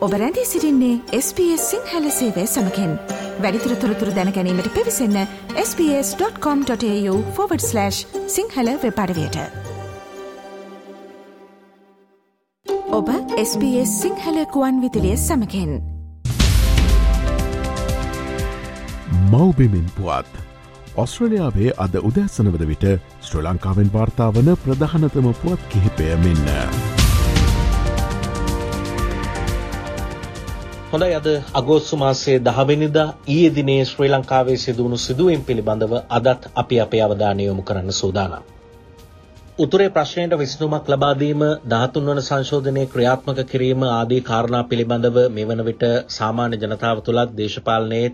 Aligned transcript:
ඔබ 0.00 0.12
රැඳී 0.12 0.46
සිරින්නේ 0.46 1.00
SBS 1.16 1.70
සිංහල 1.70 2.10
සේවය 2.10 2.46
සමකෙන්. 2.46 2.98
වැඩිතුර 3.42 3.76
තොරතුර 3.76 4.10
දැනැනීමට 4.16 4.68
පිවිසන්න 4.76 5.26
ps.com.ta/ 5.54 7.90
සිංහල 8.36 8.70
වෙපඩවයට 8.84 9.36
ඔබ 12.98 13.10
SBS 13.42 13.92
සිංහල 14.02 14.44
කුවන් 14.54 14.80
විදිලිය 14.84 15.18
සමකෙන්. 15.18 15.82
මවබිමින් 19.32 19.86
පුවත්. 19.98 20.32
ඔස්ට්‍රලයාාවේ 20.96 21.74
අද 21.78 22.00
උදැසනවද 22.02 22.66
විට 22.72 22.88
ශ්‍ර 23.20 23.44
ලංකාවෙන් 23.44 23.92
වාර්තාාවන 23.92 24.56
ප්‍රධානතම 24.64 25.32
පුවත් 25.42 25.68
කිහිපය 25.68 26.16
මෙන්න. 26.24 26.99
හොඳයි 30.92 31.14
අද 31.14 31.26
අගෝස්තු 31.54 31.96
මාසයේ 31.96 32.38
10 32.40 32.66
වෙනිදා 32.66 33.08
ඊයේ 33.28 33.50
දිනේ 33.54 33.82
ශ්‍රී 33.84 34.08
ලංකාවේ 34.08 34.56
සිදුවුණු 34.56 34.96
සිදුවීම් 34.98 35.42
පිළිබඳව 35.42 35.92
අදත් 36.10 36.48
අපි 36.54 36.80
අපේ 36.80 37.02
අවධානය 37.02 37.44
යොමු 37.44 37.62
කරන්න 37.62 37.92
සූදානම්. 37.92 38.42
උතුරේ 39.60 39.88
ප්‍රශ්නයට 39.88 40.34
විසඳුමක් 40.34 40.86
ලබා 40.86 41.08
දීම 41.14 41.42
13 41.64 42.02
වන 42.04 42.20
සංශෝධනයේ 42.20 42.84
ක්‍රියාත්මක 42.86 43.40
කිරීම 43.46 43.82
ආදී 43.86 44.20
කාරණා 44.22 44.60
පිළිබඳව 44.64 45.16
මෙවන 45.30 45.60
විට 45.66 45.82
සාමාන්‍ය 46.10 46.56
ජනතාව 46.62 47.02
තුළත් 47.02 47.34
දේශපාලනයේ 47.34 48.06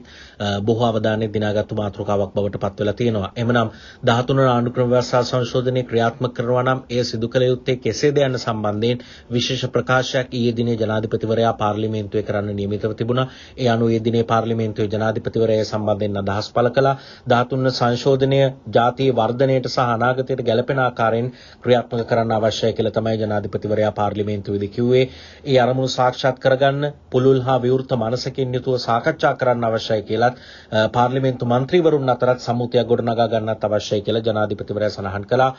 බොහෝ 0.62 0.86
අවධානය 0.88 1.28
දිනාගත්තු 1.28 1.78
මාතෘකාවක් 1.80 2.32
බවට 2.32 2.60
පත් 2.60 2.80
වෙලා 2.80 2.94
තියෙනවා. 2.94 3.30
එමනම් 3.36 3.70
13 4.04 4.34
වන 4.34 4.40
ආණ්ඩුක්‍රම 4.46 4.90
ව්‍යවස්ථා 4.90 5.22
සංශෝධනය 5.24 5.84
ක්‍රියාත්මක 5.84 6.34
කරනවා 6.36 6.64
නම් 6.64 6.80
එය 6.90 7.04
සිදු 7.04 7.28
කළ 7.28 7.44
යුත්තේ 7.44 7.76
කෙසේද 7.78 8.18
යන 8.20 8.38
සම්බන්ධයෙන් 8.38 9.06
විශේෂ 9.30 9.64
ප්‍රකාශයක් 9.70 10.28
ඊයේ 10.32 10.56
දිනේ 10.58 10.76
ජනාධිපතිවරයා 10.76 11.54
පාර්ලිමේන්තුවේ 11.54 12.24
කරන්න 12.24 12.52
නියමිතව 12.54 12.96
තිබුණා. 12.96 13.28
ඒ 13.56 13.68
අනුව 13.68 13.88
ඊයේ 13.88 14.04
දිනේ 14.04 14.24
පාර්ලිමේන්තුවේ 14.24 14.90
ජනාධිපතිවරයා 14.90 15.70
සම්බන්ධයෙන් 15.70 16.20
අදහස් 16.24 16.50
පළ 16.52 16.72
කළා. 16.72 16.96
13 17.28 17.56
වන 17.56 17.72
සංශෝධනය 17.72 18.42
ජාතිය 18.72 19.10
වර්ධනයට 19.14 19.72
සහ 19.72 19.88
අනාගතයට 19.88 20.46
ගැලපෙන 20.46 20.84
ආකාරයෙන් 20.88 21.32
ක්‍රියාත්මක 21.62 22.06
කරන්න 22.06 22.32
අවශ්‍යයි 22.32 22.72
කියලා 22.72 22.92
තමයි 22.92 23.16
ජනාධිපතිවරයා 23.18 23.92
පාර්ලිමේන්තුවේදී 23.92 24.70
කිව්වේ. 24.70 25.04
ඒ 25.44 25.58
අරමුණු 25.58 25.90
සාක්ෂාත් 25.90 26.38
කරගන්න 26.38 26.92
පුළුල් 27.10 27.40
හා 27.42 27.58
විවෘත 27.58 27.92
මනසකින් 27.96 28.54
යුතුව 28.54 28.76
සාකච්ඡා 28.78 29.34
කරන්න 29.36 29.64
අවශ්‍යයි 29.66 30.02
කියලත් 30.02 30.40
පාර්ලිමේන්තු 30.92 31.44
මන්ත්‍රීවරුන් 31.46 32.08
අතරත් 32.08 32.40
සම්මුතියක් 32.40 32.88
ගොඩනගා 32.88 33.28
ගන්නත් 33.28 33.66
අවශ්‍යයි 33.66 34.02
කියලා 34.02 34.24
ජනාධිපතිවරයා 34.28 34.90
සඳහන් 34.90 35.26
කළා. 35.26 35.50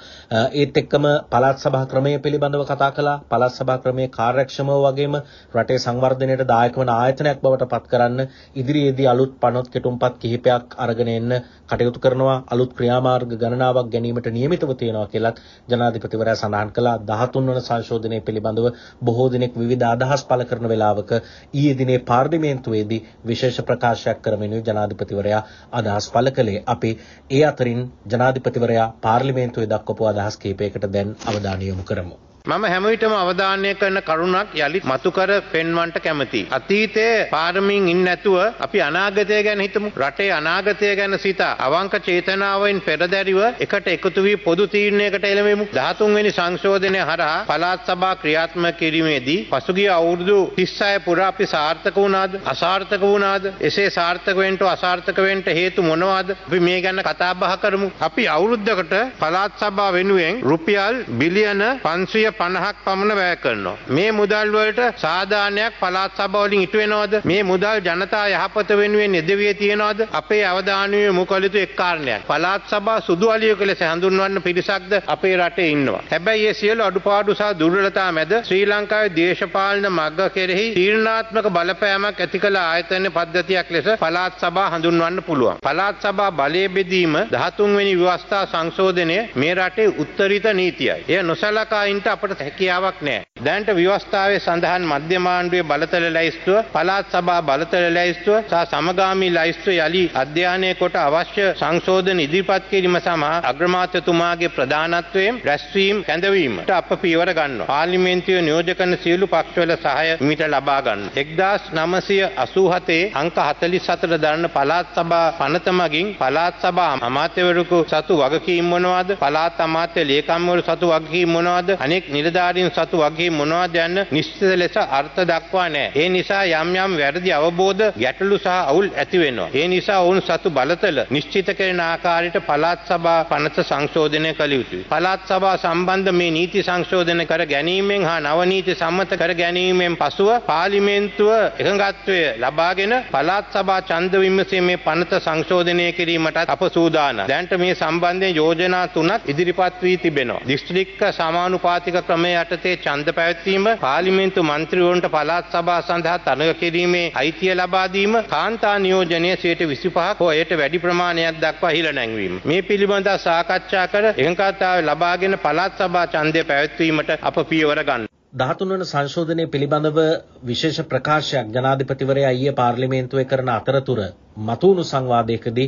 ඒත් 0.54 0.78
එක්කම 0.78 1.06
පළාත් 1.30 1.60
සභා 1.60 1.86
ක්‍රමය 1.88 2.14
පිළිබඳව 2.20 2.66
කතා 2.66 2.92
කළා. 2.92 3.18
පළාත් 3.30 3.54
සභා 3.54 3.78
ක්‍රමයේ 3.80 4.10
කාර්යක්ෂමව 4.10 4.72
වගේම 4.86 5.20
රටේ 5.56 5.80
සංවර්ධනයට 5.80 6.48
දායක 6.48 6.78
වන 6.78 6.92
ආයතනයක් 6.92 7.42
බවට 7.44 7.70
පත් 7.70 7.86
කරන්න 7.88 8.28
ඉදිරියේදී 8.56 9.08
අලුත් 9.08 9.34
පනොත් 9.40 9.70
කෙටුම්පත් 9.70 10.20
කිහිපයක් 10.20 10.78
අරගෙන 10.78 11.10
එන්න 11.10 11.34
කටයුතු 11.70 12.00
කරනවා. 12.00 12.38
අලුත් 12.48 12.72
ක්‍රියාමාර්ග 12.74 13.32
ගණනාවක් 13.38 13.92
ගැනීමට 13.94 14.30
නියමිතව 14.32 14.72
තියෙනවා 14.76 15.08
කියලත් 15.08 15.42
ජනාධිපතිවරයා 15.68 16.36
සඳහන් 16.38 16.72
කළා 16.72 16.96
13 17.06 17.44
වන 17.48 17.62
සංශෝධනය 17.62 18.20
පිළිබඳව 18.22 18.68
බොහෝ 19.02 19.28
දිනෙක 19.30 19.58
විවිධ 19.58 19.88
අදහස් 19.88 20.26
පළ 20.26 20.44
කරන 20.44 20.70
වෙලාවක 20.70 21.12
ඊයේ 21.18 21.78
දිනේ 21.78 22.00
පාර්ලිමේන්තුවේදී 22.04 23.02
විශේෂ 23.26 23.60
ප්‍රකාශයක් 23.64 24.22
කරමින් 24.22 24.56
ජනාධිපතිවරයා 24.62 25.42
අදහස් 25.74 26.12
පළ 26.12 26.32
කළේ. 26.32 26.64
අපි 26.68 26.92
ඒ 27.32 27.44
අතරින් 27.46 27.84
ජනාධිපතිවරයා 28.08 28.88
පාර්ලිමේන්තුවේ 29.02 29.70
දක්වපු 29.70 30.04
අදහස් 30.06 30.38
කිහිපයකට 30.38 30.90
දැන් 30.90 31.18
අවධානය 31.26 31.68
යොමු 31.68 31.84
කරමු. 31.84 32.18
මම 32.48 32.66
හැමවිටම 32.66 33.14
අවධානය 33.14 33.72
කරන 33.76 33.98
කරුණක් 34.02 34.52
යළිත් 34.58 34.86
මතු 34.86 35.10
කර 35.12 35.32
පෙන්වන්නට 35.46 35.98
කැමතියි. 36.00 36.48
අතීතයේ 36.50 37.26
පාරමින් 37.28 37.88
ඉන්නේ 37.90 38.06
නැතුව 38.06 38.38
අපි 38.60 38.80
අනාගතය 38.82 39.40
ගැන 39.44 39.60
හිතමු. 39.60 39.90
රටේ 39.98 40.30
අනාගතය 40.32 40.92
ගැන 40.96 41.16
සිතා 41.20 41.50
අවංක 41.60 41.96
චේතනාවෙන් 42.02 42.80
පෙරදැරිව 42.82 43.40
එකට 43.60 43.88
එකතු 43.88 44.24
වී 44.24 44.38
පොදු 44.38 44.68
තීරණයකට 44.68 45.26
එළඹෙමු. 45.26 45.66
13 45.74 46.16
වෙනි 46.16 46.32
සංශෝධනය 46.32 47.02
හරහා 47.02 47.42
පළාත් 47.50 47.84
සභා 47.86 48.14
ක්‍රියාත්මක 48.16 48.80
කිරීමේදී 48.80 49.44
පසුගිය 49.52 49.90
අවුරුදු 49.90 50.38
36 50.56 51.04
පුරා 51.06 51.28
අපි 51.28 51.46
සාර්ථක 51.48 51.98
වුණාද? 51.98 52.40
අසාර්ථක 52.46 53.04
වුණාද? 53.04 53.52
එසේ 53.62 53.90
සාර්ථක 53.90 54.38
වෙන්න 54.38 54.58
අසාර්ථක 54.68 55.20
වෙන්න 55.20 55.44
හේතු 55.52 55.82
මොනවාද? 55.82 56.32
අපි 56.40 56.62
මේ 56.62 56.80
ගැන 56.82 57.04
කතා 57.04 57.34
බහ 57.36 57.60
කරමු. 57.60 57.92
අපි 58.02 58.24
අවුරුද්දකට 58.30 58.98
පළාත් 59.20 59.60
සභා 59.60 59.92
වෙනුවෙන් 59.92 60.42
රුපියල් 60.46 61.04
බිලියන 61.20 61.68
500 61.84 62.36
පණහක් 62.40 62.84
පමණ 62.86 63.16
වැය 63.16 63.36
කරනවා. 63.38 63.76
මේ 63.90 64.12
මුදල් 64.12 64.52
වලට 64.52 64.82
සාධානයක් 64.98 65.80
පළාත් 65.80 66.12
සභා 66.16 66.44
වලින් 66.44 66.62
ඉටු 66.62 66.78
වෙනවද? 66.78 67.14
මේ 67.24 67.44
මුදල් 67.44 67.78
ජනතා 67.82 68.26
යහපත 68.30 68.76
වෙනුවෙන් 68.76 69.16
යෙදවිය 69.16 69.54
තියනවද? 69.56 70.08
අපේ 70.14 70.44
අවධානය 70.46 71.04
යොමු 71.04 71.26
කළ 71.26 71.44
යුතු 71.44 71.60
එක් 71.60 71.76
කාරණයක්. 71.76 72.28
පළාත් 72.28 72.68
සභා 72.68 73.00
සුදු 73.02 73.30
අලියක 73.30 73.62
ලෙස 73.62 73.80
හඳුන්වන්න 73.84 74.42
පිරිසක්ද 74.42 75.00
අපේ 75.08 75.38
රටේ 75.38 75.70
ඉන්නවා. 75.70 76.04
හැබැයි 76.10 76.48
මේ 76.48 76.54
සියලු 76.54 76.84
අඩුපාඩු 76.84 77.34
සහ 77.34 77.48
දුර්වලතා 77.60 78.12
මැද 78.12 78.34
ශ්‍රී 78.44 78.66
ලංකාවේ 78.66 79.16
දේශපාලන 79.16 79.86
මග්ග 79.90 80.28
කෙරෙහි 80.36 80.68
තීරණාත්මක 80.74 81.48
බලපෑමක් 81.50 82.20
ඇති 82.20 82.40
කළ 82.40 82.58
ආයතන 82.58 83.08
පද්ධතියක් 83.12 83.72
ලෙස 83.76 83.88
පළාත් 84.00 84.38
සභා 84.42 84.68
හඳුන්වන්න 84.74 85.20
පුළුවන්. 85.28 85.60
පළාත් 85.62 85.98
සභා 86.02 86.32
බලය 86.32 86.62
බෙදීම 86.70 87.18
13 87.34 87.76
වෙනි 87.78 87.94
ව්‍යවස්ථා 87.96 88.44
සංශෝධනය 88.48 89.18
මේ 89.36 89.54
රටේ 89.56 89.88
උත්තරීත 89.98 90.48
නීතියයි. 90.54 90.98
එය 91.10 91.22
නොසලකා 91.24 91.84
ඉන්නට 91.86 92.08
අපට 92.08 92.27
අපට 92.28 92.42
හැකියාවක් 92.42 93.00
නෑ. 93.02 93.22
දැනට 93.46 93.70
ව්‍යවස්ථාවේ 93.78 94.40
සඳහන් 94.40 94.84
මධ්‍යමාණ්ඩුවේ 94.92 95.68
බලතල 95.72 96.06
ලැයිස්තුව, 96.16 96.58
පළාත් 96.76 97.12
සභා 97.14 97.42
බලතල 97.42 97.86
ලැයිස්තුව 97.98 98.38
සහ 98.42 98.56
සමගාමී 98.72 99.32
ලැයිස්තුව 99.38 99.74
යලි 99.78 100.04
අධ්‍යයනය 100.22 100.70
කොට 100.80 100.96
අවශ්‍ය 100.98 101.46
සංශෝධන 101.62 102.20
ඉදිරිපත් 102.20 102.66
කිරීම 102.72 102.98
සමහා 103.00 103.42
අග්‍රමාත්‍යතුමාගේ 103.52 104.52
ප්‍රධානත්වයෙන් 104.58 105.40
රැස්වීම 105.50 106.04
කැඳවීමට 106.10 106.74
අප 106.80 106.90
පියවර 107.04 107.32
ගන්නවා. 107.32 107.68
පාර්ලිමේන්තුවේ 107.68 108.42
නියෝජ්‍ය 108.42 108.76
කරන 108.76 108.98
සියලු 109.04 109.28
පක්ෂවල 109.28 109.76
සහාය 109.78 110.10
මිට 110.22 110.44
ලබා 110.48 110.80
ගන්න. 110.82 111.10
1987 111.16 113.00
අංක 113.22 113.40
44 113.40 114.22
දරන 114.24 114.50
පළාත් 114.58 114.88
සභා 114.96 115.26
පනත 115.40 115.76
මගින් 115.80 116.14
පළාත් 116.16 116.56
සභා 116.64 116.92
අමාත්‍යවරයෙකු 117.10 117.80
සතු 117.86 118.20
වගකීම් 118.24 118.66
මොනවාද? 118.66 119.10
පළාත් 119.18 119.62
අමාත්‍ය 119.62 120.00
ලේකම්වරු 120.04 120.62
සතු 120.64 120.94
වගකීම් 120.94 121.30
මොනවාද? 121.30 121.70
අනෙක් 121.80 122.04
නිලධාරීන් 122.18 122.70
සතු 122.72 122.98
වගේ 123.00 123.30
මොනවද 123.32 123.78
යන්න 123.78 124.04
නිශ්චිත 124.12 124.54
ලෙස 124.56 124.78
අර්ථ 124.92 125.20
දක්වා 125.24 125.68
නැහැ. 125.70 125.92
ඒ 125.96 126.10
නිසා 126.10 126.44
යම් 126.54 126.76
යම් 126.78 126.98
වැරදි 126.98 127.32
අවබෝධ 127.34 127.84
ගැටලු 127.98 128.38
සහ 128.38 128.48
අවුල් 128.64 128.90
ඇති 128.94 129.18
වෙනවා. 129.20 129.50
ඒ 129.54 129.68
නිසා 129.68 130.00
ඔවුන් 130.02 130.22
සතු 130.22 130.50
බලතල 130.52 131.00
නිශ්චිත 131.10 131.50
කරන 131.58 131.80
ආකාරයට 131.82 132.38
පළාත් 132.48 132.82
සභා 132.88 133.20
පනත 133.26 133.56
සංශෝධනය 133.64 134.32
කළ 134.34 134.54
යුතුයි. 134.54 134.84
පළාත් 134.86 135.22
සභා 135.28 135.56
සම්බන්ධ 135.58 136.12
මේ 136.14 136.32
නීති 136.32 136.64
සංශෝධන 136.64 137.26
කර 137.26 137.46
ගැනීමෙන් 137.48 138.04
හා 138.04 138.20
නව 138.22 138.40
නීති 138.46 138.76
සම්මත 138.76 139.12
කර 139.16 139.34
ගැනීමෙන් 139.36 139.98
පසුව 139.98 140.30
පාර්ලිමේන්තුව 140.48 141.32
එකඟත්වය 141.60 142.20
ලබාගෙන 142.40 142.94
පළාත් 143.12 143.52
සභා 143.52 143.82
ඡන්ද 143.84 144.14
විමසීමේ 144.18 144.78
පනත 144.80 145.22
සංශෝධනය 145.22 145.88
කිරීමට 145.94 146.38
අප 146.48 146.64
සූදානම්. 146.70 147.26
දැනට 147.28 147.58
මේ 147.58 147.76
සම්බන්ධයෙන් 147.76 148.36
යෝජනා 148.36 148.86
තුනක් 148.90 149.28
ඉදිරිපත් 149.28 149.82
වී 149.82 149.98
තිබෙනවා. 150.00 150.42
දිස්ත්‍රික්ක 150.48 151.02
සමානුපාතික 151.12 151.97
ක්‍රමය 152.06 152.32
යටතේ 152.34 152.74
ඡන්ද 152.78 153.14
පැවැත්වීම 153.18 153.68
පාර්ලිමේන්තු 153.82 154.44
මන්ත්‍රීවරුන්ට 154.44 155.08
පළාත් 155.14 155.54
සභා 155.54 155.78
සඳහා 155.84 156.18
තරඟ 156.22 156.54
කිරීමේ 156.60 157.06
අයිතිය 157.16 157.54
ලබා 157.56 157.86
දීම 157.94 158.18
කාන්තා 158.28 158.76
නියෝජනය 158.80 159.32
125ක් 159.36 160.08
හෝ 160.20 160.32
එයට 160.34 160.54
වැඩි 160.60 160.84
ප්‍රමාණයක් 160.86 161.40
දක්වා 161.44 161.72
ඉහළ 161.72 161.90
නැංවීම. 161.94 162.36
මේ 162.46 162.62
පිළිබඳව 162.64 163.18
සාකච්ඡා 163.20 163.88
කර 163.88 164.06
එකඟතාවය 164.12 164.84
ලබාගෙන 164.84 165.40
පළාත් 165.40 165.82
සභා 165.82 166.06
ඡන්දය 166.14 166.46
පැවැත්වීමට 166.52 167.18
අප 167.22 167.42
පියවර 167.50 167.84
ගන්න. 167.84 168.08
13 168.36 168.72
වන 168.72 168.86
සංශෝධනය 168.86 169.44
පිළිබඳව 169.48 170.00
විශේෂ 170.46 170.80
ප්‍රකාශයක් 170.90 171.52
ජනාධිපතිවරයා 171.56 172.32
ඊයේ 172.32 172.58
පාර්ලිමේන්තුවේ 172.58 173.26
කරන 173.26 173.54
අතරතුර 173.54 174.02
මතුවුණු 174.40 174.84
සංවාදයකදී 174.84 175.68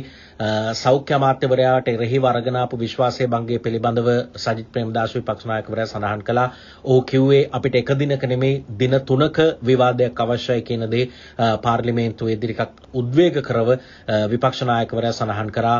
සෞඛ්‍ය 0.74 1.14
අමාත්‍යවරයාට 1.14 1.88
එරෙහිව 1.88 2.24
අරගෙන 2.24 2.56
ආපු 2.56 2.78
විශ්වාසය 2.78 3.26
භංගය 3.26 3.58
පිළිබඳව 3.60 4.10
සජිත් 4.36 4.68
ප්‍රේමදාස 4.68 5.14
විපක්ෂ 5.14 5.46
නායකවරයා 5.46 5.86
සඳහන් 5.86 6.22
කළා. 6.22 6.48
ඔහු 6.84 7.02
කිව්වේ 7.04 7.48
අපිට 7.50 7.74
එක 7.76 7.90
දිනක 7.94 8.24
නෙමෙයි 8.24 8.64
දින 8.74 8.94
තුනක 9.02 9.40
විවාදයක් 9.62 10.20
අවශ්‍යයි 10.20 10.62
කියන 10.62 10.86
දේ 10.88 11.10
පාර්ලිමේන්තුවේදී 11.62 12.50
ටිකක් 12.50 12.94
උද්වේග 12.94 13.40
කරව 13.42 13.70
විපක්ෂ 14.28 14.62
නායකවරයා 14.64 15.12
සඳහන් 15.12 15.50
කරා 15.50 15.78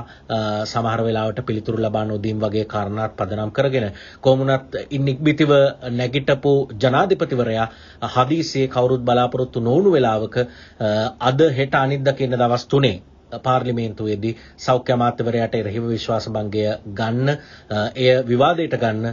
සමහර 0.65 1.03
වෙලාවට 1.03 1.41
පිළිතුරු 1.43 1.79
ලබා 1.79 2.05
නොදීම් 2.07 2.41
වගේ 2.41 2.67
කාරණාත් 2.67 3.17
පදනම් 3.17 3.53
කරගෙන 3.53 3.89
කොමුණත් 4.21 4.77
ඉක්බිතිව 4.91 5.55
නැගිටපු 5.93 6.53
ජනාධිපතිවරයා 6.77 7.69
හදිසියේ 8.11 8.69
කවුරුත් 8.69 9.03
බලාපොරොත්තු 9.03 9.61
නොවුණු 9.61 9.93
වෙලාවක 9.93 10.37
අද 11.23 11.41
හෙට 11.53 11.75
අනිද්දා 11.77 12.15
කියන 12.15 12.37
දවස් 12.37 12.69
තුනේ 12.81 13.03
පාර්ලිමේන්තුවේදී 13.41 14.37
සෞඛ්‍ය 14.59 14.93
අමාත්‍යවරයාට 14.93 15.55
එරෙහිව 15.55 15.89
විශ්වාස 15.89 16.29
භංගය 16.29 16.65
ගන්න 16.95 17.31
එය 17.97 18.11
විවාදයට 18.25 18.77
ගන්න 18.77 19.07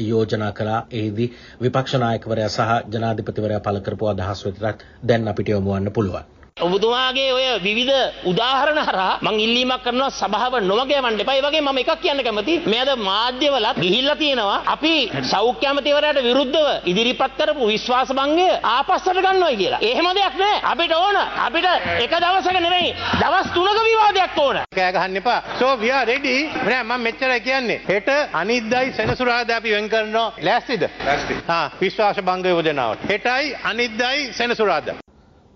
යෝජනා 0.00 0.52
කළා. 0.52 0.86
එහිදී 0.92 1.32
විපක්ෂ 1.62 1.94
නායකවරයා 1.96 2.48
සහ 2.50 2.70
ජනාධිපතිවරයා 2.90 3.60
පළ 3.60 3.80
කරපු 3.80 4.06
අදහස් 4.08 4.46
වෙතත් 4.46 4.86
දැන් 5.04 5.28
අපිට 5.28 5.48
යොමු 5.48 5.70
වන්න 5.70 5.92
පුළුවන්. 5.92 6.41
ඔබතුමාගේ 6.66 7.30
ඔය 7.32 7.46
විවිධ 7.66 7.94
උදාහරණ 8.30 8.80
හරහා 8.88 9.18
මං 9.22 9.36
ඉල්ලීමක් 9.46 9.82
කරනවා 9.84 10.10
සභාව 10.12 10.54
නොමග 10.62 10.90
යවන්න 10.90 11.20
එපා. 11.20 11.36
ඒ 11.36 11.42
වගේ 11.42 11.62
මම 11.62 11.78
එකක් 11.78 11.92
කියන්න 12.02 12.22
කැමතියි. 12.26 12.62
මේ 12.66 12.82
අද 12.84 12.90
මාධ්‍යවලත් 13.00 13.80
ගිහිල්ලා 13.84 14.16
තියෙනවා 14.16 14.58
අපි 14.74 14.94
සෞඛ්‍ය 15.32 15.66
අමාත්‍යවරයාට 15.66 16.20
විරුද්ධව 16.28 16.68
ඉදිරිපත් 16.84 17.32
කරපු 17.38 17.70
විශ්වාසභංගය 17.72 18.48
ආපස්සට 18.74 19.12
ගන්නවා 19.16 19.52
කියලා. 19.60 19.80
එහෙම 19.82 20.08
දෙයක් 20.18 20.34
නෑ. 20.42 20.56
අපිට 20.72 20.92
ඕන. 20.94 21.16
අපිට 21.46 21.66
එක 21.98 22.14
දවසක 22.16 22.56
නෙවෙයි 22.58 22.94
දවස් 23.20 23.52
තුනක 23.54 23.78
විවාදයක් 23.82 24.38
ඕන. 24.38 24.56
කෑ 24.70 24.92
ගහන්න 24.92 25.16
එපා. 25.16 25.40
so 25.58 25.76
we 25.76 25.92
are 25.92 26.06
ready. 26.06 26.36
නෑ 26.62 26.82
මම 26.82 27.00
මෙච්චරයි 27.02 27.40
කියන්නේ. 27.40 27.80
හෙට 27.88 28.08
අනිද්දායි 28.34 28.92
සෙනසුරාදා 28.92 29.56
අපි 29.56 29.74
වෙන් 29.76 29.88
කරනවා. 29.88 30.28
ලෑස්තිද? 30.40 30.82
ලෑස්ති. 31.06 31.38
හා 31.48 31.70
විශ්වාස 31.80 32.16
භංග 32.22 32.46
යෝජනාවට. 32.46 33.08
හෙටයි 33.08 33.56
අනිද්දායි 33.64 34.32
සෙනසුරාදා. 34.32 35.01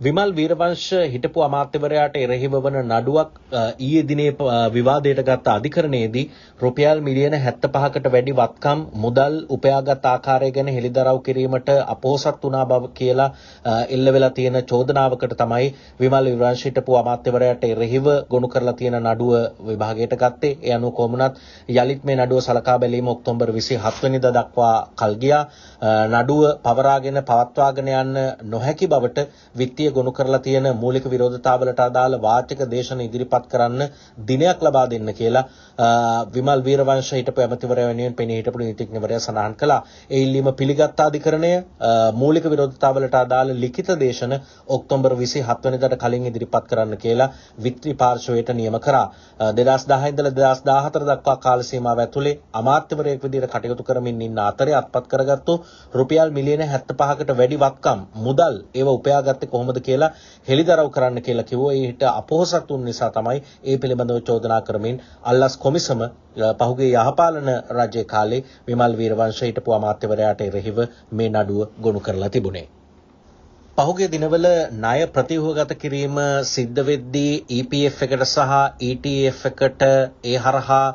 විමල් 0.00 0.32
වීරවංශ 0.37 0.88
හිටපු 1.08 1.40
අමාත්‍යවරයාට 1.40 2.16
එරෙහිව 2.19 2.54
වන 2.56 2.75
නඩුවක් 2.81 3.31
ඊයේ 3.78 4.02
දිනේ 4.02 4.32
විවාදයට 4.70 5.20
ගත්ත 5.20 5.48
අධිකරණයේදී 5.50 6.25
රුපියල් 6.60 6.98
මිලියන 7.00 7.37
75කට 7.37 8.12
වැඩි 8.14 8.34
වත්කම් 8.34 8.82
මුදල් 8.96 9.37
උපයාගත් 9.48 10.04
ආකාරය 10.06 10.50
ගැන 10.50 10.69
හෙළිදරව් 10.69 11.20
කිරීමට 11.20 11.70
අපොහසත් 11.87 12.43
වුණා 12.43 12.66
බව 12.66 12.90
කියලා 12.93 13.31
එල්ල 13.88 14.12
වෙලා 14.12 14.31
තියෙන 14.31 14.58
චෝදනාවකට 14.64 15.34
තමයි 15.34 15.70
විමල් 15.96 16.28
වීරවංශ 16.28 16.66
හිටපු 16.66 16.98
අමාත්‍යවරයාට 17.00 17.64
එරෙහිව 17.66 18.12
ගොනු 18.28 18.48
කරලා 18.48 18.75
තියෙන 18.75 18.98
නඩුව 19.02 19.32
විභාගයට 19.62 20.14
ගත්තේ. 20.16 20.52
ඒ 20.62 20.72
අනුව 20.72 20.93
කොමුණත් 20.93 21.40
යලිත් 21.70 22.04
මේ 22.04 22.19
නඩුව 22.19 22.43
සලකා 22.43 22.76
බැලීම 22.78 23.08
ඔක්තෝබර් 23.08 23.54
27 23.54 24.04
වෙනිදා 24.04 24.34
දක්වා 24.34 24.76
කල් 24.94 25.16
ගියා. 25.16 25.43
නඩුව 26.12 26.44
පවරාගෙන 26.62 27.25
පවත්වාගෙන 27.25 27.93
යන්න 27.94 28.22
නොහැකි 28.46 28.87
බවට 28.88 29.28
විත්තිය 29.56 29.85
නීතිය 29.86 29.92
ගොනු 29.92 30.12
කරලා 30.12 30.40
තියෙන 30.40 30.66
මූලික 30.76 31.04
විරෝධතාවලට 31.06 31.80
අදාළ 31.80 32.16
වාචක 32.20 32.60
දේශන 32.66 33.00
ඉදිරිපත් 33.00 33.46
කරන්න 33.48 33.82
දිනයක් 34.20 34.60
ලබා 34.60 34.86
දෙන්න 34.86 35.10
කියලා 35.10 35.44
විමල් 36.28 36.60
වීරවංශ 36.62 37.12
හිටපු 37.12 37.42
ඇමතිවරයා 37.42 37.88
වෙනුවෙන් 37.90 38.14
පෙනී 38.14 38.38
හිටපු 38.38 38.58
නීතිඥවරයා 38.60 39.20
සඳහන් 39.20 39.54
කළා. 39.54 39.80
ඒ 40.10 40.22
ඉල්ලීම 40.22 40.50
පිළිගත් 40.54 41.00
අධිකරණය 41.00 41.52
මූලික 42.14 42.44
විරෝධතාවලට 42.46 43.16
අදාළ 43.16 43.54
ලිඛිත 43.56 43.90
දේශන 43.96 44.36
ඔක්තෝබර් 44.68 45.16
27 45.16 45.66
වෙනිදාට 45.66 45.98
කලින් 45.98 46.26
ඉදිරිපත් 46.26 46.66
කරන්න 46.70 46.96
කියලා 46.96 47.30
විත්‍රි 47.58 47.94
පාර්ශවයට 47.94 48.54
නියම 48.54 48.78
කරා. 48.80 49.06
2010 49.40 50.10
ඉඳලා 50.10 50.34
2014 50.34 51.10
දක්වා 51.10 51.36
කාල 51.38 51.62
සීමාව 51.62 51.98
ඇතුලේ 51.98 52.36
අමාත්‍යවරයෙක් 52.54 53.22
විදිහට 53.22 53.52
කටයුතු 53.52 53.82
කරමින් 53.84 54.22
ඉන්න 54.22 54.38
අතරේ 54.40 54.74
අත්පත් 54.74 55.06
කරගත්තු 55.08 55.60
රුපියල් 55.94 56.30
මිලියන 56.30 56.66
75කට 56.66 57.38
වැඩි 57.38 57.62
වත්කම් 57.64 58.00
මුදල් 58.26 58.56
ඒව 58.76 58.88
උපයාගත්තේ 58.96 59.48
කොහොමද 59.48 59.75
කොහොමද 59.76 59.82
කියලා 59.82 60.12
හෙළිදරව් 60.46 60.90
කරන්න 60.90 61.23
කියලා 61.23 61.44
කිව්වා. 61.44 61.73
ඊට 61.75 62.02
අපොහසත් 62.02 62.69
වුන් 62.69 62.84
නිසා 62.84 63.11
තමයි 63.11 63.43
ඒ 63.64 63.76
පිළිබඳව 63.76 64.20
චෝදනා 64.23 64.61
කරමින් 64.62 65.02
අල්ලස් 65.25 65.56
කොමිසම 65.58 66.00
පහුගිය 66.61 66.93
යහපාලන 66.94 67.50
රජයේ 67.73 68.06
කාලේ 68.06 68.44
විමල් 68.67 68.96
වීරවංශ 68.96 69.43
හිටපු 69.43 69.70
අමාත්‍යවරයාට 69.73 70.40
එරෙහිව 70.43 70.82
මේ 71.12 71.31
නඩුව 71.31 71.69
ගොනු 71.81 72.00
කරලා 72.00 72.31
තිබුණේ. 72.31 72.67
පහුගිය 73.78 74.08
දිනවල 74.08 74.46
ණය 74.75 75.00
ප්‍රතිව්‍යුහගත 75.08 75.73
කිරීම 75.76 76.19
සිද්ධ 76.46 76.82
වෙද්දී 76.82 77.32
EPF 77.52 77.99
එකට 78.02 78.22
සහ 78.26 78.55
ETF 78.87 79.43
එකට 79.46 79.82
ඒ 80.26 80.38
හරහා 80.38 80.87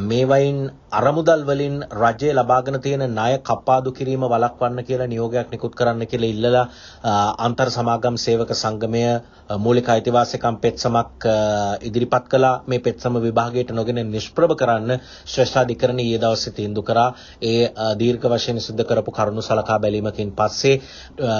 මේවයින් 0.00 0.70
අරමුදල් 0.90 1.42
වලින් 1.44 1.74
රජය 1.94 2.30
ලබාගෙන 2.32 2.80
තියෙන 2.80 3.02
ණය 3.08 3.38
කපාදු 3.40 3.92
කිරීම 3.92 4.24
වළක්වන්න 4.24 4.84
කියලා 4.84 5.06
නියෝගයක් 5.06 5.50
නිකුත් 5.50 5.74
කරන්න 5.74 6.02
කියලා 6.04 6.30
ඉල්ලලා 6.30 6.64
අන්තර් 7.38 7.68
සමාගම් 7.70 8.16
සේවක 8.18 8.50
සංගමය 8.52 9.02
මූලික 9.56 9.88
අයිතිවාසිකම් 9.88 10.56
පෙත්සමක් 10.56 11.26
ඉදිරිපත් 11.80 12.26
කළා. 12.26 12.62
මේ 12.66 12.78
පෙත්සම 12.80 13.14
විභාගයට 13.18 13.70
නොගෙන 13.70 14.00
නිෂ්ප්‍රභ 14.06 14.56
කරන්න 14.56 15.00
ශ්‍රේෂ්ඨාධිකරණ 15.24 16.00
ඊයේ 16.00 16.18
දවසේ 16.18 16.52
තීන්දුව 16.52 16.84
කරා. 16.84 17.14
ඒ 17.42 17.70
දීර්ඝ 17.94 18.26
වශයෙන් 18.26 18.60
සිදු 18.60 18.84
කරපු 18.84 19.10
කරුණු 19.12 19.42
සලකා 19.42 19.78
බැලීමකින් 19.78 20.32
පස්සේ 20.32 20.80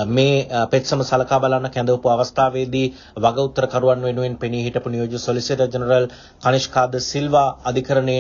මේ 0.09 0.47
පෙත්සම 0.71 1.03
සලකා 1.03 1.41
බලන්න 1.41 1.71
කැඳවපු 1.71 2.09
අවස්ථාවේදී 2.09 2.87
වග 3.17 3.37
උත්තරකරුවන් 3.41 4.03
වෙනුවෙන් 4.03 4.39
පෙනී 4.39 4.63
හිටපු 4.63 4.89
නියෝජ්‍ය 4.89 5.19
සොලිසිටර් 5.19 5.69
ජෙනරල් 5.69 6.09
කනිෂ්කාද 6.41 6.99
සිල්වා 7.03 7.49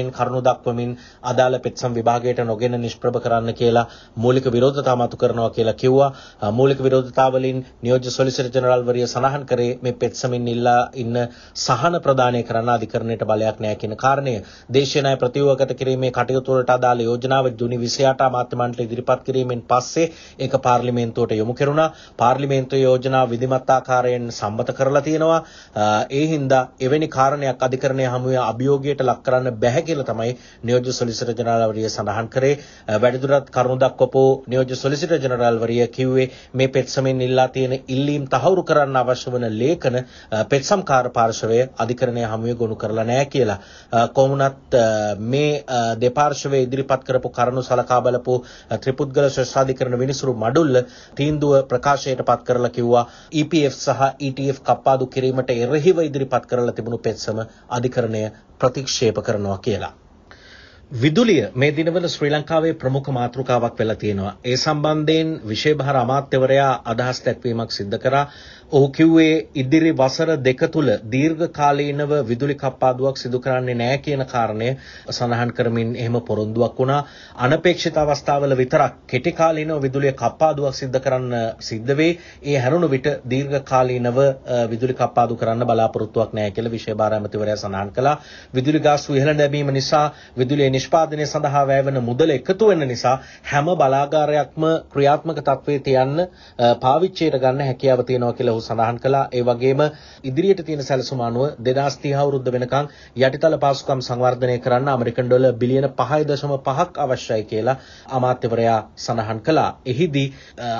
අධිකරණයෙන් 0.00 0.10
කරුණු 0.10 0.40
දක්වමින් 0.40 0.96
අදාළ 1.22 1.58
පෙත්සම් 1.58 1.92
විභාගයට 1.92 2.40
නොගෙන 2.42 2.74
නිෂ්ප්‍රභ 2.74 3.18
කරන්න 3.18 3.54
කියලා 3.54 3.86
මූලික 4.16 4.46
විරෝධතා 4.46 4.96
මතු 4.96 5.16
කරනවා 5.16 5.50
කියලා 5.50 5.74
කිව්වා. 5.74 6.12
මූලික 6.52 6.78
විරෝධතා 6.78 7.28
වලින් 7.28 7.64
නියෝජ්‍ය 7.82 8.10
සොලිසිටර් 8.10 8.50
ජෙනරාල් 8.50 8.84
වරිය 8.84 9.06
සඳහන් 9.06 9.46
කරේ 9.46 9.78
මේ 9.78 9.92
පෙත්සමින් 9.94 10.48
ඉල්ලා 10.48 10.90
ඉන්න 10.94 11.16
සහන 11.56 12.00
ප්‍රදානය 12.00 12.42
කරන්න 12.42 12.70
අධිකරණයට 12.70 13.24
බලයක් 13.24 13.58
නැහැ 13.58 13.76
කියන 13.76 13.96
කාරණය. 13.96 14.34
දේශීය 14.70 15.02
ණය 15.02 15.16
ප්‍රතිව්‍යුහගත 15.16 15.74
කිරීමේ 15.74 16.12
කටයුතු 16.12 16.52
වලට 16.52 16.70
අදාළ 16.70 17.00
යෝජනාව 17.00 17.50
ජුනි 17.54 17.78
28 17.78 18.28
අමාත්‍ය 18.28 18.56
මණ්ඩලය 18.56 18.84
ඉදිරිපත් 18.84 19.24
කිරීමෙන් 19.26 19.64
පස්සේ 19.64 20.10
ඒක 20.38 20.58
පාර්ලිමේන්තුවට 20.58 21.32
යොමු 21.34 21.54
කෙරුණා. 21.54 21.90
පාර්ලිමේන්තුවේ 22.16 22.82
යෝජනාව 22.82 23.30
විධිමත් 23.30 23.70
ආකාරයෙන් 23.70 24.30
සම්මත 24.30 24.70
කරලා 24.72 25.02
තියෙනවා. 25.02 25.40
ඒ 26.10 26.26
හින්දා 26.26 26.62
එවැනි 26.80 27.08
කාරණයක් 27.10 27.62
අධිකරණය 27.62 28.04
හමුවේ 28.06 28.40
අභියෝගයට 28.42 29.02
ලක් 29.02 29.22
කරන්න 29.22 29.56
බැහැ 29.56 29.79
කියලා 29.82 30.06
තමයි 30.06 30.32
නියෝජ්‍ය 30.62 30.92
සොලිසිටර් 30.92 31.34
ජනරාල්වරිය 31.34 31.88
සඳහන් 31.88 32.28
කරේ. 32.28 32.54
වැඩිදුරටත් 32.96 33.50
කරුණු 33.50 33.78
දක්වපු 33.78 34.24
නියෝජ්‍ය 34.46 34.76
සොලිසිටර් 34.76 35.18
ජනරාල්වරිය 35.18 35.86
කිව්වේ 35.88 36.28
මේ 36.54 36.68
පෙත්සමෙන් 36.70 37.20
ඉල්ලා 37.20 37.48
තියෙන 37.50 37.74
ඉල්ලීම් 37.88 38.26
තහවුරු 38.28 38.64
කරන්න 38.64 38.96
අවශ්‍ය 38.96 39.30
වන 39.30 39.46
ලේඛන 39.54 40.00
පෙත්සම්කාර 40.50 41.10
පාර්ශවය 41.10 41.60
අධිකරණය 41.78 42.24
හමුවේ 42.26 42.56
ගොනු 42.56 42.76
කරලා 42.76 43.04
නැහැ 43.04 43.26
කියලා. 43.26 43.58
කොමුණත් 44.10 44.78
මේ 45.26 45.64
දෙපාර්ශවයේ 46.00 46.62
ඉදිරිපත් 46.62 47.04
කරපු 47.04 47.30
කරුණු 47.30 47.62
සලකා 47.62 48.00
බලපු 48.02 48.36
ත්‍රිපුද්ගල 48.78 49.30
ශ්‍රේෂ්ඨාධිකරණ 49.30 49.98
විනිසුරු 49.98 50.34
මඩුල්ල 50.36 50.82
තීන්දුව 51.16 51.56
ප්‍රකාශයට 51.66 52.24
පත් 52.24 52.44
කරලා 52.44 52.70
කිව්වා. 52.70 53.04
EPF 53.34 53.74
සහ 53.76 54.00
ETF 54.20 54.62
කප්පාදු 54.62 55.06
කිරීමට 55.08 55.50
එරෙහිව 55.56 55.98
ඉදිරිපත් 56.00 56.46
කරලා 56.46 56.72
තිබුණු 56.72 56.98
පෙත්සම 57.00 57.42
අධිකරණය 57.70 58.22
ප්‍රතික්ෂේප 58.60 59.22
කරනවා 59.24 59.58
කියලා. 59.58 59.92
විදුලිය 60.92 61.42
මේ 61.54 61.70
දිනවල 61.70 62.06
ශ්‍රී 62.08 62.30
ලංකාවේ 62.30 62.72
ප්‍රමුඛ 62.74 63.10
මාතෘකාවක් 63.10 63.76
වෙලා 63.78 63.94
තියෙනවා. 63.96 64.32
ඒ 64.44 64.56
සම්බන්ධයෙන් 64.56 65.28
විශේෂභාර 65.44 65.96
අමාත්‍යවරයා 65.96 66.72
අදහස් 66.84 67.20
දැක්වීමක් 67.24 67.70
සිදු 67.70 67.98
කරා. 67.98 68.24
ඔහු 68.72 68.88
කිව්වේ 68.88 69.46
ඉදිරි 69.54 69.92
වසර 69.92 70.30
දෙක 70.38 70.60
තුල 70.68 70.88
දීර්ඝකාලීනව 71.04 72.12
විදුලි 72.24 72.54
කප්පාදුවක් 72.54 73.16
සිදු 73.16 73.38
කරන්නේ 73.38 73.74
නැහැ 73.74 73.98
කියන 73.98 74.24
කාරණය 74.24 74.68
සඳහන් 75.10 75.52
කරමින් 75.52 75.94
එහෙම 75.96 76.16
පොරොන්දුවක් 76.22 76.74
වුණා. 76.76 77.06
අනපේක්ෂිත 77.36 77.96
අවස්ථාවල 77.96 78.54
විතරක් 78.54 78.98
කෙටි 79.06 79.32
කාලීනව 79.32 79.80
විදුලිය 79.80 80.12
කප්පාදුවක් 80.14 80.74
සිදු 80.74 80.98
කරන්න 80.98 81.34
සිද්ධ 81.60 81.94
වෙයි. 81.94 82.18
ඒ 82.44 82.56
හැරුණු 82.56 82.88
විට 82.88 83.08
දීර්ඝකාලීනව 83.26 84.18
විදුලි 84.70 84.94
කප්පාදු 84.94 85.36
කරන්න 85.36 85.64
බලාපොරොත්තුවක් 85.64 86.30
නැහැ 86.32 86.50
කියලා 86.50 86.72
විශේෂභාර 86.72 87.14
අමාත්‍යවරයා 87.14 87.58
සඳහන් 87.58 87.90
කළා. 87.92 88.16
විදුලි 88.54 88.80
ගාස්තු 88.80 89.14
ඉහළ 89.14 89.34
නැමීම 89.34 89.72
නිසා 89.72 90.06
විදුලිය 90.36 90.70
නිෂ්පාදනය 90.80 91.24
සඳහා 91.26 91.64
වැයවන 91.66 91.98
මුදල 92.02 92.30
එකතු 92.32 92.68
වෙන 92.68 92.82
නිසා 92.86 93.14
හැම 93.44 93.66
බලාගාරයක්ම 93.74 94.64
ක්‍රියාත්මක 94.92 95.40
තත්වයේ 95.42 95.82
තියන්න 95.82 96.22
පාවිච්චියට 96.80 97.36
ගන්න 97.36 97.62
හැකියාව 97.62 98.02
තියෙනවා 98.04 98.32
කියලා 98.32 98.54
ඔහු 98.54 98.62
සඳහන් 98.62 98.98
කළා. 98.98 99.24
ඒ 99.30 99.42
වගේම 99.42 99.80
ඉදිරියට 100.24 100.62
තියෙන 100.62 100.82
සැලසුම 100.82 101.20
අනුව 101.20 101.44
2030 101.60 102.14
අවුරුද්ද 102.16 102.48
වෙනකන් 102.48 102.88
යටිතල 103.18 103.56
පාසුකම් 103.58 104.00
සංවර්ධනය 104.00 104.56
කරන්න 104.58 104.90
ඇමරිකන් 104.90 105.28
ඩොලර් 105.28 105.52
බිලියන 105.54 105.88
5.5ක් 105.94 107.04
අවශ්‍යයි 107.06 107.44
කියලා 107.44 107.76
අමාත්‍යවරයා 108.10 108.78
සඳහන් 108.98 109.42
කළා. 109.42 109.70
එහිදී 109.86 110.26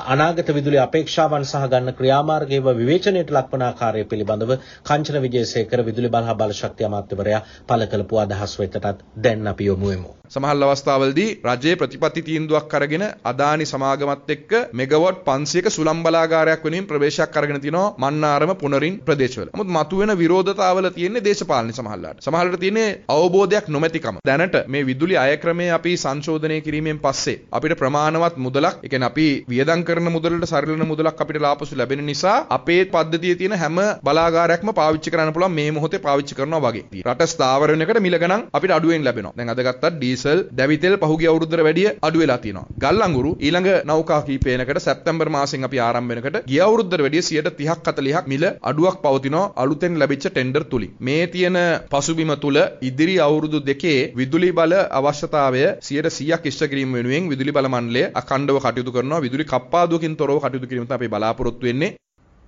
අනාගත 0.09 0.49
විදුලි 0.51 0.79
අපේක්ෂාවන් 0.79 1.45
සහ 1.45 1.69
ගන්න 1.69 1.95
ක්‍රියාමාර්ගයව 1.95 2.73
විවේචනයට 2.75 3.31
ලක්වන 3.33 3.67
ආකාරය 3.69 4.05
පිළිබඳව 4.07 4.57
කංචන 4.85 5.23
විජේසේකර 5.23 5.85
විදුලි 5.85 6.09
බල 6.11 6.25
හා 6.25 6.39
බලශක්ති 6.41 6.91
අමාත්‍යවරයා 6.91 7.45
පළ 7.69 7.89
කළපු 7.89 8.25
අදහස් 8.25 8.59
වෙතටත් 8.61 9.07
දැන් 9.19 9.47
අපි 9.49 9.65
යොමු 9.65 9.90
යොමුුවමු. 9.93 10.17
සමහල් 10.35 10.65
අවස්ථාවලදී 10.65 11.31
රජයේ 11.47 11.79
ප්‍රතිපත්ති 11.79 12.23
තීන්දුවක් 12.27 12.67
කරගෙන 12.73 13.05
අදානි 13.31 13.65
සමාගමත් 13.71 14.29
එක්ක 14.35 14.53
මෙගවොට් 14.73 15.17
500ක 15.29 15.73
සුළම් 15.77 16.03
බලාගාරයක් 16.05 16.61
වෙනුවෙන් 16.67 16.87
ප්‍රවේශයක් 16.91 17.33
කරගෙන 17.37 17.59
තිනවා 17.65 17.87
මන්නාරම 18.05 18.53
පුනරින් 18.61 18.99
ප්‍රදේශවල. 19.09 19.49
නමුත් 19.55 19.71
මතුවෙන 19.77 20.13
විරෝධතාවල 20.21 20.87
තියෙන්නේ 20.91 21.25
දේශපාලන 21.25 21.73
සමහල්ලාට. 21.73 22.21
සමහරට 22.27 22.61
තියෙන්නේ 22.65 22.89
අවබෝධයක් 23.09 23.67
නොමැතිකම. 23.69 24.21
දැනට 24.29 24.55
මේ 24.69 24.85
විදුලි 24.91 25.17
අය 25.17 25.35
ක්‍රමය 25.37 25.67
අපි 25.79 25.95
සංශෝධනය 25.97 26.61
කිරීමෙන් 26.61 27.01
පස්සේ 27.01 27.37
අපිට 27.53 27.75
ප්‍රමාණවත් 27.83 28.37
මුදලක්, 28.47 28.77
ඒ 28.85 28.89
කියන්නේ 28.89 29.11
අපි 29.13 29.27
වියදම් 29.49 29.83
කරන 29.89 30.13
මුදලට 30.17 30.49
සරිලන 30.53 30.87
මුදලක් 30.93 31.25
අපිට 31.25 31.43
ලාපසු 31.47 31.81
ලැබෙන 31.83 32.05
නිසා 32.07 32.37
අපේ 32.51 32.81
පද්ධතියේ 32.95 33.41
තියෙන 33.43 33.57
හැම 33.65 33.83
බලාගාරයක්ම 34.07 34.73
පාවිච්චි 34.81 35.11
කරන්න 35.11 35.35
පුළුවන් 35.35 35.59
මේ 35.59 35.71
මොහොතේ 35.73 36.05
පාවිච්චි 36.07 36.39
කරනවා 36.39 36.63
වගේ. 36.67 36.87
රට 37.05 37.31
ස්ථාවර 37.35 37.75
වෙන 37.75 37.85
එකට 37.87 38.01
මිල 38.01 38.19
ගණන් 38.23 38.49
අපිට 38.53 38.77
අඩුවෙන් 38.79 39.05
ලැබෙනවා. 39.05 39.37
දැන් 39.37 39.55
අද 39.57 39.67
ගත්තත් 39.81 39.95
ඩීසල් 39.95 40.41
දැවිතෙල් 40.53 40.95
පහුගිය 41.03 41.29
අවුරුද්දට 41.31 41.63
වැඩිය 41.67 41.89
අඩු 42.07 42.19
වෙලා 42.23 42.39
තියෙනවා. 42.39 42.67
ගල් 42.83 43.03
අඟුරු 43.07 43.31
ඊළඟ 43.39 43.69
නෞකා 43.91 44.21
කීපයකට 44.27 44.81
සැප්තැම්බර් 44.87 45.29
මාසෙන් 45.37 45.67
අපි 45.69 45.79
ආරම්භ 45.79 46.13
වෙනකොට 46.13 46.39
ගිය 46.51 46.61
අවුරුද්දට 46.67 47.03
වැඩිය 47.07 47.23
30ක් 47.23 47.79
40ක් 47.89 48.25
මිල 48.33 48.45
අඩුවක් 48.63 48.99
පවතිනවා 49.05 49.47
අලුතෙන් 49.57 49.99
ලැබිච්ච 50.01 50.27
ටෙන්ඩර් 50.29 50.65
තුලින්. 50.65 50.93
මේ 51.01 51.25
තියෙන 51.27 51.59
පසුබිම 51.93 52.33
තුල 52.45 52.59
ඉදිරි 52.83 53.17
අවුරුදු 53.19 53.61
දෙකේ 53.63 53.99
විදුලි 54.15 54.51
බල 54.53 54.75
අවශ්‍යතාවය 55.01 55.65
100%ක් 55.83 56.43
ඉෂ්ට 56.45 56.69
කිරීම 56.71 56.93
වෙනුවෙන් 56.93 57.31
විදුලි 57.33 57.57
බල 57.59 57.71
මණ්ඩලය 57.75 58.05
අඛණ්ඩව 58.15 58.61
කටයුතු 58.61 58.97
කරනවා. 58.97 59.25
විදුලි 59.27 59.45
කප්පාදුවකින් 59.47 60.17
තොරව 60.17 60.39
කටයුතු 60.39 60.71
කිරීම 60.71 60.87
තමයි 60.87 60.99
අපි 61.01 61.13
බලාපොරොත්තු 61.15 61.71
වෙන්නේ. 61.71 61.93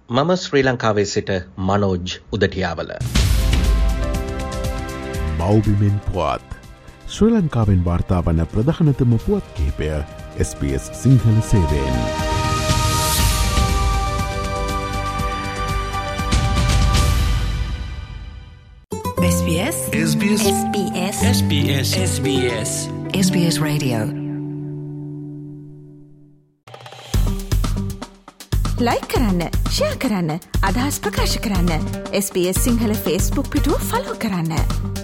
මම 0.08 0.30
ශ්‍රී 0.36 0.64
ලංකාවේ 0.64 1.06
සිට 1.06 1.30
මනෝජ් 1.68 2.18
උදටියාවල. 2.32 2.90
බෞබිමෙන් 5.38 5.96
පුවත් 6.06 6.61
ශ්‍රී 7.12 7.32
ලංකාවෙන් 7.32 7.80
වාර්තාාවන 7.84 8.38
ප්‍රධානතම 8.52 9.10
පුවත් 9.24 9.48
කිහිපය 9.56 9.88
SBS 10.44 10.84
Sinhala 11.00 11.40
සේවෙන්. 11.48 11.96
SBS 19.32 19.82
SBS 20.04 20.46
SBS 20.52 21.20
SBS 21.32 21.92
SBS 22.06 22.72
SBS 23.20 23.60
Radio. 23.66 24.00
ලයි 28.80 29.00
කරන්න 29.12 29.42
ෂයා 29.68 29.94
කරන්න 29.98 30.30
අදහස් 30.62 31.00
ප්‍රකාශ 31.00 31.38
කරන්න. 31.38 31.94
SBS 32.24 32.64
සිංහල 32.64 33.00
ෆස්බුක් 33.04 33.48
පිටුව 33.50 33.88
ෆලෝ 33.90 34.16
කරන්න. 34.18 35.01